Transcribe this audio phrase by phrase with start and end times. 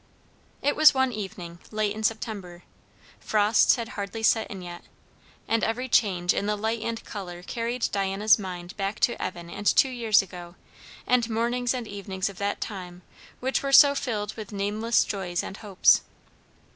[0.63, 2.63] It was one evening late in September.
[3.19, 4.81] Frosts had hardly set in yet,
[5.47, 9.67] and every change in the light and colour carried Diana's mind back to Evan and
[9.67, 10.55] two years ago,
[11.05, 13.03] and mornings and evenings of that time
[13.41, 16.01] which were so filled with nameless joys and hopes.